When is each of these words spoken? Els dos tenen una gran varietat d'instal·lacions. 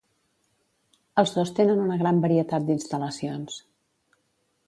Els 1.23 1.33
dos 1.35 1.51
tenen 1.59 1.83
una 1.83 1.99
gran 2.01 2.23
varietat 2.25 2.67
d'instal·lacions. 2.71 3.59